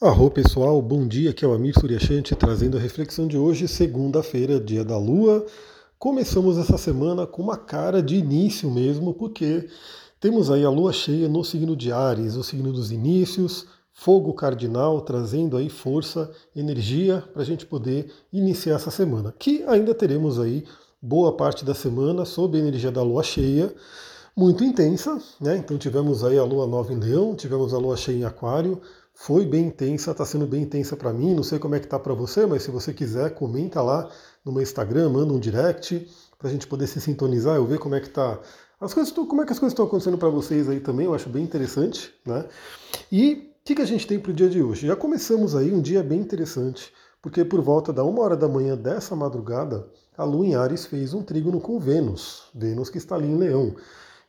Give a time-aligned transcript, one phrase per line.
[0.00, 4.60] Arro pessoal, bom dia, aqui é o Amir Suryashanti trazendo a reflexão de hoje, segunda-feira,
[4.60, 5.44] dia da Lua.
[5.98, 9.68] Começamos essa semana com uma cara de início mesmo, porque
[10.20, 15.00] temos aí a Lua cheia no signo de Ares, o signo dos inícios, fogo cardinal,
[15.00, 19.34] trazendo aí força, energia para a gente poder iniciar essa semana.
[19.36, 20.64] Que ainda teremos aí
[21.02, 23.74] boa parte da semana sob a energia da Lua cheia,
[24.36, 25.56] muito intensa, né?
[25.56, 28.80] Então tivemos aí a Lua nova em Leão, tivemos a Lua cheia em Aquário,
[29.20, 31.34] foi bem intensa, está sendo bem intensa para mim.
[31.34, 34.08] Não sei como é que tá para você, mas se você quiser, comenta lá
[34.44, 37.96] no meu Instagram, manda um direct para a gente poder se sintonizar, eu ver como
[37.96, 38.38] é que tá
[38.80, 41.06] as coisas, como é que as coisas estão acontecendo para vocês aí também.
[41.06, 42.44] Eu acho bem interessante, né?
[43.10, 44.86] E o que, que a gente tem para o dia de hoje?
[44.86, 48.76] Já começamos aí um dia bem interessante, porque por volta da uma hora da manhã
[48.76, 53.26] dessa madrugada, a Lua em Ares fez um trígono com Vênus, Vênus que está ali
[53.26, 53.74] em Leão.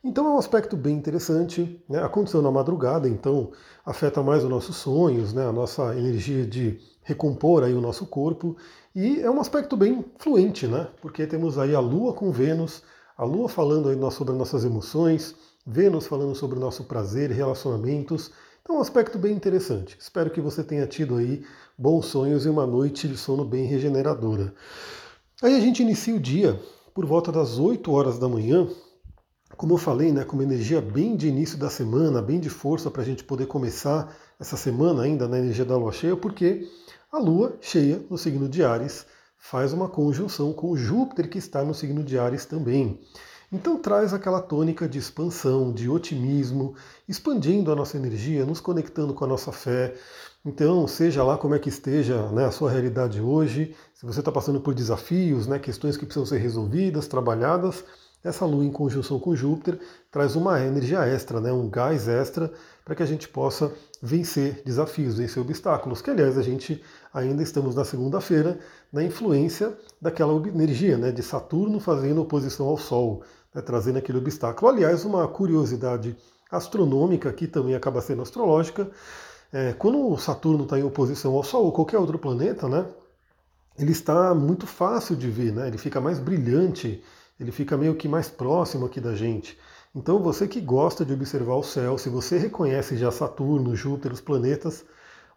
[0.02, 2.02] Então é um aspecto bem interessante, né?
[2.02, 3.52] aconteceu na madrugada, então
[3.84, 5.46] afeta mais os nossos sonhos, né?
[5.46, 8.56] a nossa energia de recompor aí o nosso corpo,
[8.94, 10.88] e é um aspecto bem fluente, né?
[11.02, 12.82] porque temos aí a Lua com Vênus,
[13.14, 15.34] a Lua falando aí sobre nossas emoções,
[15.66, 18.30] Vênus falando sobre o nosso prazer, relacionamentos,
[18.62, 19.98] então é um aspecto bem interessante.
[20.00, 21.44] Espero que você tenha tido aí
[21.76, 24.54] bons sonhos e uma noite de sono bem regeneradora.
[25.42, 26.58] Aí a gente inicia o dia
[26.94, 28.66] por volta das 8 horas da manhã,
[29.56, 32.90] como eu falei, né, com uma energia bem de início da semana, bem de força
[32.90, 36.66] para a gente poder começar essa semana ainda na energia da lua cheia, porque
[37.12, 41.74] a lua cheia no signo de Ares faz uma conjunção com Júpiter que está no
[41.74, 43.00] signo de Ares também.
[43.52, 46.74] Então traz aquela tônica de expansão, de otimismo,
[47.08, 49.94] expandindo a nossa energia, nos conectando com a nossa fé.
[50.44, 54.30] Então, seja lá como é que esteja né, a sua realidade hoje, se você está
[54.30, 57.84] passando por desafios, né, questões que precisam ser resolvidas, trabalhadas,
[58.22, 59.78] essa Lua em conjunção com Júpiter
[60.10, 62.52] traz uma energia extra, né, um gás extra,
[62.84, 63.72] para que a gente possa
[64.02, 66.02] vencer desafios, vencer obstáculos.
[66.02, 66.82] Que, aliás, a gente
[67.14, 68.58] ainda estamos na segunda-feira
[68.92, 73.22] na influência daquela energia né, de Saturno fazendo oposição ao Sol,
[73.54, 74.70] né, trazendo aquele obstáculo.
[74.70, 76.16] Aliás, uma curiosidade
[76.50, 78.90] astronômica que também acaba sendo astrológica.
[79.52, 82.86] É, quando o Saturno está em oposição ao Sol ou qualquer outro planeta, né,
[83.78, 87.02] ele está muito fácil de ver, né, ele fica mais brilhante
[87.40, 89.58] ele fica meio que mais próximo aqui da gente.
[89.94, 94.20] Então você que gosta de observar o céu, se você reconhece já Saturno, Júpiter, os
[94.20, 94.84] planetas,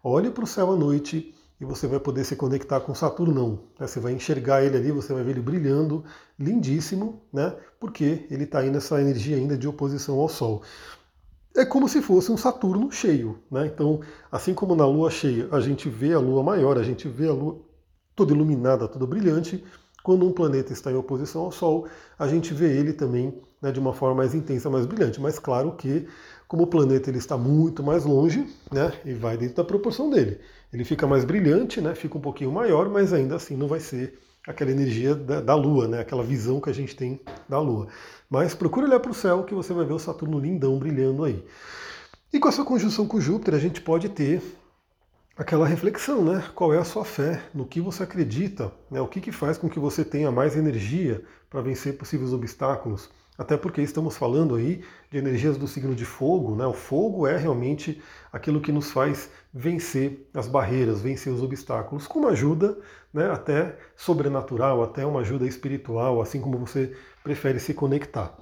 [0.02, 3.64] olhe para o céu à noite e você vai poder se conectar com Saturno.
[3.80, 3.86] Né?
[3.86, 6.04] Você vai enxergar ele ali, você vai ver ele brilhando,
[6.38, 7.56] lindíssimo, né?
[7.80, 10.62] porque ele está aí nessa energia ainda de oposição ao Sol.
[11.56, 13.38] É como se fosse um Saturno cheio.
[13.50, 13.66] Né?
[13.66, 14.00] Então,
[14.30, 17.32] assim como na Lua cheia a gente vê a Lua maior, a gente vê a
[17.32, 17.60] Lua
[18.14, 19.64] toda iluminada, toda brilhante,
[20.04, 21.88] quando um planeta está em oposição ao Sol,
[22.18, 25.18] a gente vê ele também né, de uma forma mais intensa, mais brilhante.
[25.18, 26.06] Mas claro que,
[26.46, 30.38] como o planeta ele está muito mais longe, né, e vai dentro da proporção dele.
[30.70, 34.18] Ele fica mais brilhante, né, fica um pouquinho maior, mas ainda assim não vai ser
[34.46, 37.88] aquela energia da, da Lua, né, aquela visão que a gente tem da Lua.
[38.28, 41.42] Mas procure olhar para o céu que você vai ver o Saturno lindão brilhando aí.
[42.30, 44.42] E com essa conjunção com Júpiter, a gente pode ter
[45.36, 46.44] aquela reflexão, né?
[46.54, 47.42] Qual é a sua fé?
[47.52, 48.72] No que você acredita?
[48.90, 49.00] Né?
[49.00, 53.10] O que, que faz com que você tenha mais energia para vencer possíveis obstáculos?
[53.36, 56.64] Até porque estamos falando aí de energias do signo de fogo, né?
[56.64, 58.00] O fogo é realmente
[58.32, 62.78] aquilo que nos faz vencer as barreiras, vencer os obstáculos, com uma ajuda,
[63.12, 63.28] né?
[63.28, 68.32] Até sobrenatural, até uma ajuda espiritual, assim como você prefere se conectar.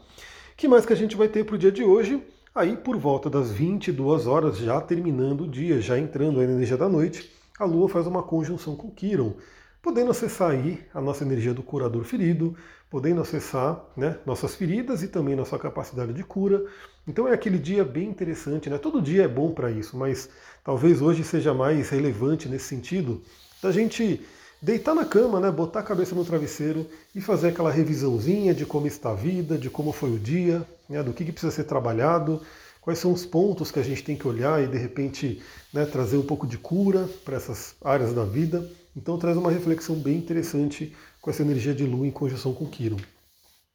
[0.58, 2.22] Que mais que a gente vai ter para o dia de hoje?
[2.54, 6.86] Aí, por volta das 22 horas, já terminando o dia, já entrando a energia da
[6.86, 9.32] noite, a Lua faz uma conjunção com Quiron,
[9.80, 12.54] podendo acessar aí a nossa energia do curador ferido,
[12.90, 16.62] podendo acessar né, nossas feridas e também nossa capacidade de cura.
[17.08, 18.76] Então é aquele dia bem interessante, né?
[18.76, 20.28] Todo dia é bom para isso, mas
[20.62, 23.22] talvez hoje seja mais relevante nesse sentido
[23.62, 24.20] da gente
[24.60, 28.86] deitar na cama, né, botar a cabeça no travesseiro e fazer aquela revisãozinha de como
[28.86, 32.40] está a vida, de como foi o dia, né, do que, que precisa ser trabalhado,
[32.80, 35.42] quais são os pontos que a gente tem que olhar e de repente
[35.72, 38.68] né, trazer um pouco de cura para essas áreas da vida.
[38.96, 42.98] Então traz uma reflexão bem interessante com essa energia de lua em conjunção com Quiron.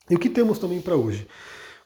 [0.10, 1.28] E o que temos também para hoje?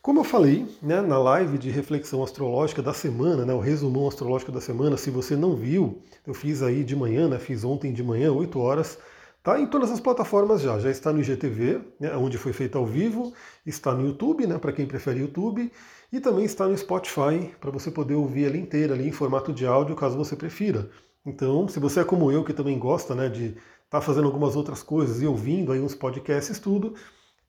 [0.01, 4.51] Como eu falei né, na live de reflexão astrológica da semana, né, o resumão astrológico
[4.51, 8.03] da semana, se você não viu, eu fiz aí de manhã, né, fiz ontem de
[8.03, 8.97] manhã, 8 horas,
[9.43, 12.85] tá em todas as plataformas já, já está no IGTV, né, onde foi feito ao
[12.85, 13.33] vivo,
[13.65, 15.71] está no YouTube, né, para quem prefere YouTube,
[16.11, 19.65] e também está no Spotify, para você poder ouvir ela inteira ali em formato de
[19.65, 20.89] áudio, caso você prefira.
[21.25, 23.59] Então, se você é como eu, que também gosta né, de estar
[23.89, 26.93] tá fazendo algumas outras coisas e ouvindo aí uns podcasts, tudo,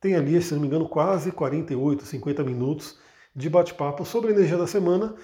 [0.00, 2.98] tem ali, se não me engano, quase 48, 50 minutos
[3.34, 5.14] de bate-papo sobre a energia da semana,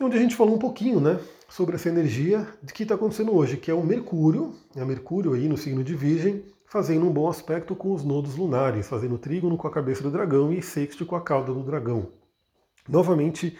[0.00, 1.18] onde a gente falou um pouquinho, né,
[1.50, 5.56] sobre essa energia que está acontecendo hoje, que é o Mercúrio, é Mercúrio aí no
[5.56, 9.70] signo de Virgem, fazendo um bom aspecto com os nodos lunares, fazendo trígono com a
[9.70, 12.12] cabeça do dragão e sexto com a cauda do dragão.
[12.88, 13.58] Novamente,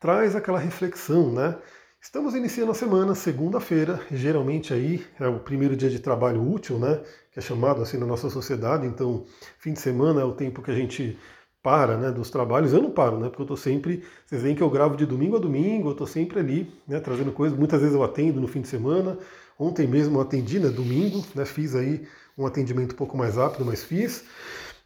[0.00, 1.56] traz aquela reflexão, né?
[2.00, 7.00] Estamos iniciando a semana, segunda-feira, geralmente aí é o primeiro dia de trabalho útil, né?
[7.32, 9.24] Que é chamado assim na nossa sociedade, então
[9.58, 11.16] fim de semana é o tempo que a gente
[11.62, 12.72] para, né, dos trabalhos.
[12.72, 13.28] Eu não paro, né?
[13.28, 16.06] Porque eu estou sempre, vocês veem que eu gravo de domingo a domingo, eu estou
[16.06, 17.58] sempre ali, né, trazendo coisas.
[17.58, 19.18] Muitas vezes eu atendo no fim de semana.
[19.58, 21.44] Ontem mesmo eu atendi, né, domingo, né?
[21.44, 22.06] Fiz aí
[22.36, 24.24] um atendimento um pouco mais rápido, mas fiz.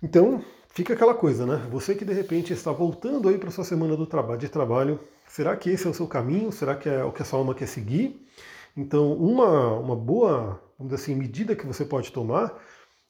[0.03, 1.67] Então, fica aquela coisa, né?
[1.71, 4.99] Você que de repente está voltando aí para sua semana do trabalho, de trabalho,
[5.29, 6.51] será que esse é o seu caminho?
[6.51, 8.27] Será que é o que a sua alma quer seguir?
[8.75, 12.59] Então, uma, uma boa, vamos dizer assim, medida que você pode tomar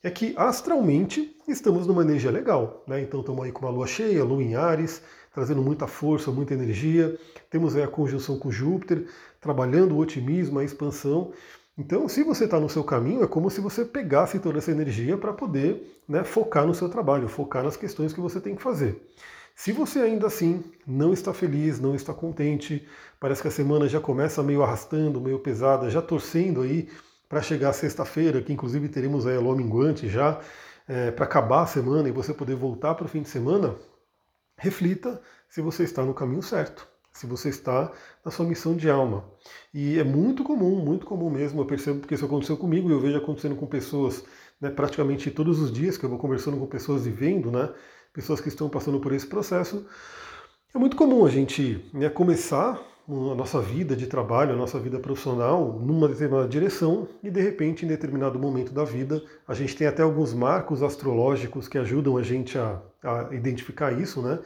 [0.02, 3.00] é que astralmente estamos numa energia legal, né?
[3.00, 5.00] Então estamos aí com uma lua cheia, lua em Ares,
[5.32, 7.16] trazendo muita força, muita energia.
[7.48, 9.06] Temos aí a conjunção com Júpiter,
[9.40, 11.32] trabalhando o otimismo, a expansão.
[11.78, 15.16] Então, se você está no seu caminho, é como se você pegasse toda essa energia
[15.16, 19.00] para poder né, focar no seu trabalho, focar nas questões que você tem que fazer.
[19.54, 22.86] Se você ainda assim não está feliz, não está contente,
[23.20, 26.88] parece que a semana já começa meio arrastando, meio pesada, já torcendo aí
[27.32, 30.38] para chegar sexta-feira, que inclusive teremos a lua minguante já,
[30.86, 33.74] é, para acabar a semana e você poder voltar para o fim de semana,
[34.54, 35.18] reflita
[35.48, 37.92] se você está no caminho certo se você está
[38.24, 39.22] na sua missão de alma.
[39.72, 43.00] E é muito comum, muito comum mesmo, eu percebo porque isso aconteceu comigo e eu
[43.00, 44.24] vejo acontecendo com pessoas
[44.58, 47.70] né, praticamente todos os dias que eu vou conversando com pessoas e vendo, né,
[48.14, 49.86] pessoas que estão passando por esse processo.
[50.74, 54.98] É muito comum a gente né, começar a nossa vida de trabalho, a nossa vida
[54.98, 59.86] profissional numa determinada direção e de repente em determinado momento da vida a gente tem
[59.86, 64.38] até alguns marcos astrológicos que ajudam a gente a, a identificar isso, né?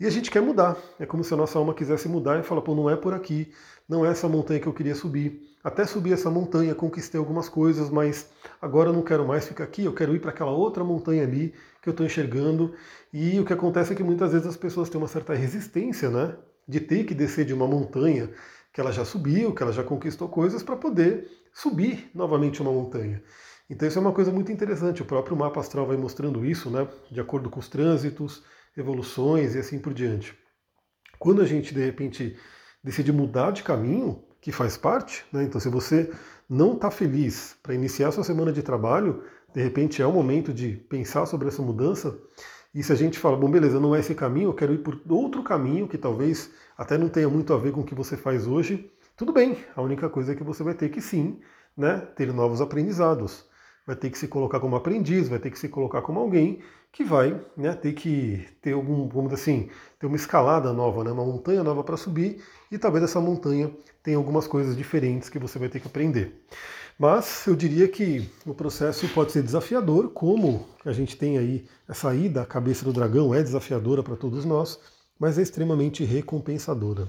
[0.00, 0.76] E a gente quer mudar.
[0.98, 3.52] É como se a nossa alma quisesse mudar e falar, pô, não é por aqui,
[3.88, 5.40] não é essa montanha que eu queria subir.
[5.62, 8.28] Até subir essa montanha, conquistei algumas coisas, mas
[8.60, 11.54] agora eu não quero mais ficar aqui, eu quero ir para aquela outra montanha ali
[11.80, 12.74] que eu estou enxergando.
[13.12, 16.34] E o que acontece é que muitas vezes as pessoas têm uma certa resistência, né?
[16.66, 18.30] De ter que descer de uma montanha
[18.72, 23.22] que ela já subiu, que ela já conquistou coisas, para poder subir novamente uma montanha.
[23.68, 25.02] Então isso é uma coisa muito interessante.
[25.02, 26.88] O próprio mapa astral vai mostrando isso, né?
[27.10, 28.42] De acordo com os trânsitos,
[28.76, 30.36] evoluções e assim por diante.
[31.18, 32.36] Quando a gente de repente
[32.82, 35.44] decide mudar de caminho, que faz parte, né?
[35.44, 36.12] então se você
[36.50, 39.22] não está feliz para iniciar sua semana de trabalho,
[39.54, 42.18] de repente é o momento de pensar sobre essa mudança.
[42.74, 45.00] E se a gente fala, bom, beleza, não é esse caminho, eu quero ir por
[45.08, 48.46] outro caminho que talvez até não tenha muito a ver com o que você faz
[48.46, 49.58] hoje, tudo bem.
[49.76, 51.40] A única coisa é que você vai ter que sim,
[51.76, 53.46] né, ter novos aprendizados
[53.86, 56.60] vai ter que se colocar como aprendiz, vai ter que se colocar como alguém
[56.92, 61.24] que vai né, ter que ter algum, vamos assim, ter uma escalada nova, né, uma
[61.24, 63.72] montanha nova para subir, e talvez essa montanha
[64.02, 66.44] tenha algumas coisas diferentes que você vai ter que aprender.
[67.02, 72.14] Mas eu diria que o processo pode ser desafiador, como a gente tem aí essa
[72.14, 74.78] ida à cabeça do dragão, é desafiadora para todos nós,
[75.18, 77.08] mas é extremamente recompensadora.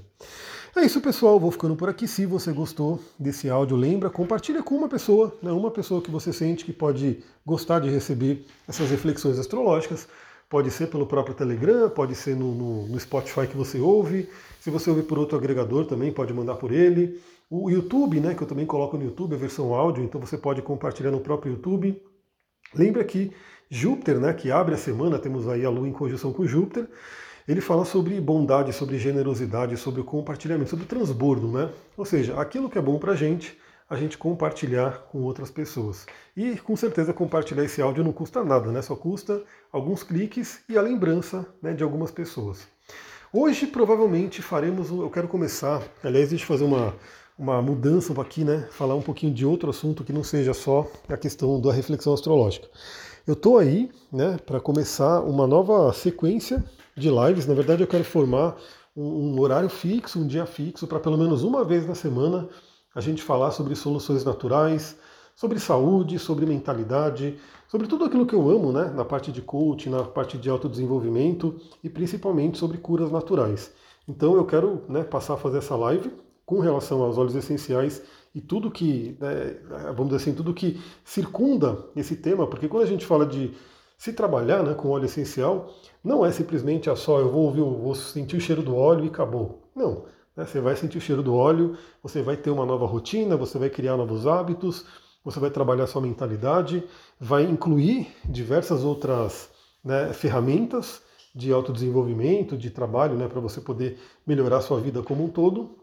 [0.75, 1.39] É isso, pessoal.
[1.39, 2.07] Vou ficando por aqui.
[2.07, 6.33] Se você gostou desse áudio, lembra, compartilha com uma pessoa, né, uma pessoa que você
[6.33, 10.07] sente que pode gostar de receber essas reflexões astrológicas.
[10.49, 14.27] Pode ser pelo próprio Telegram, pode ser no, no, no Spotify que você ouve.
[14.59, 17.21] Se você ouvir por outro agregador, também pode mandar por ele.
[17.55, 20.59] O YouTube, né, que eu também coloco no YouTube, a versão áudio, então você pode
[20.63, 22.01] compartilhar no próprio YouTube.
[22.73, 23.31] Lembra que
[23.69, 26.89] Júpiter, né, que abre a semana, temos aí a Lua em conjunção com Júpiter
[27.47, 31.69] ele fala sobre bondade, sobre generosidade, sobre o compartilhamento, sobre o transbordo, né?
[31.95, 33.55] Ou seja, aquilo que é bom para a gente,
[33.87, 36.07] a gente compartilhar com outras pessoas.
[36.35, 38.81] E com certeza compartilhar esse áudio não custa nada, né?
[38.81, 42.65] Só custa alguns cliques e a lembrança né, de algumas pessoas.
[43.31, 46.95] Hoje provavelmente faremos, eu quero começar, aliás, deixa eu fazer uma,
[47.37, 48.67] uma mudança aqui, né?
[48.71, 52.67] Falar um pouquinho de outro assunto que não seja só a questão da reflexão astrológica.
[53.25, 56.63] Eu estou aí, né, para começar uma nova sequência
[56.95, 57.47] de lives.
[57.47, 58.57] Na verdade, eu quero formar
[58.95, 62.47] um, um horário fixo, um dia fixo, para pelo menos uma vez na semana
[62.93, 64.95] a gente falar sobre soluções naturais,
[65.35, 69.89] sobre saúde, sobre mentalidade, sobre tudo aquilo que eu amo, né, na parte de coaching,
[69.89, 73.71] na parte de autodesenvolvimento e principalmente sobre curas naturais.
[74.07, 76.11] Então eu quero né, passar a fazer essa live
[76.45, 78.01] com relação aos óleos essenciais
[78.35, 79.57] e tudo que, né,
[79.95, 83.53] vamos dizer assim, tudo que circunda esse tema, porque quando a gente fala de
[83.97, 85.73] se trabalhar né, com óleo essencial,
[86.03, 89.05] não é simplesmente a ah, só eu vou ouvir, vou sentir o cheiro do óleo
[89.05, 89.69] e acabou.
[89.75, 90.05] Não.
[90.35, 93.57] Né, você vai sentir o cheiro do óleo, você vai ter uma nova rotina, você
[93.57, 94.85] vai criar novos hábitos,
[95.23, 96.83] você vai trabalhar sua mentalidade,
[97.19, 99.49] vai incluir diversas outras
[99.83, 101.01] né, ferramentas
[101.33, 105.82] de autodesenvolvimento, de trabalho, né, para você poder melhorar sua vida como um todo.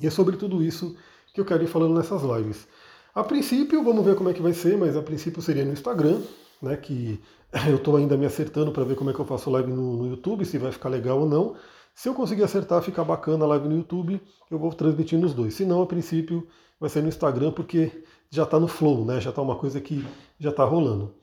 [0.00, 0.96] E é sobre tudo isso
[1.32, 2.66] que eu quero ir falando nessas lives.
[3.14, 6.20] A princípio, vamos ver como é que vai ser, mas a princípio seria no Instagram,
[6.60, 6.76] né?
[6.76, 7.20] Que
[7.68, 10.06] eu estou ainda me acertando para ver como é que eu faço live no, no,
[10.08, 11.54] YouTube, se vai ficar legal ou não.
[11.94, 14.20] Se eu conseguir acertar, ficar bacana a live no YouTube,
[14.50, 15.54] eu vou transmitir nos dois.
[15.54, 16.46] Se não, a princípio,
[16.80, 19.20] vai ser no Instagram, porque já está no flow, né?
[19.20, 20.04] Já está uma coisa que
[20.40, 21.14] já está rolando.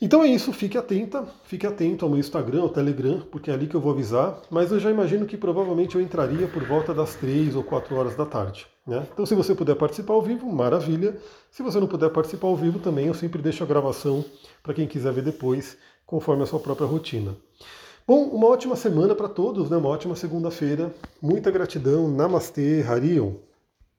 [0.00, 3.66] Então é isso, fique atenta, fique atento ao meu Instagram, ao Telegram, porque é ali
[3.66, 7.16] que eu vou avisar, mas eu já imagino que provavelmente eu entraria por volta das
[7.16, 8.66] 3 ou 4 horas da tarde.
[8.86, 9.04] Né?
[9.12, 11.16] Então se você puder participar ao vivo, maravilha.
[11.50, 14.24] Se você não puder participar ao vivo também, eu sempre deixo a gravação
[14.62, 15.76] para quem quiser ver depois,
[16.06, 17.34] conforme a sua própria rotina.
[18.06, 19.76] Bom, uma ótima semana para todos, né?
[19.76, 20.94] uma ótima segunda-feira.
[21.20, 22.08] Muita gratidão.
[22.08, 23.34] Namastê, Harion.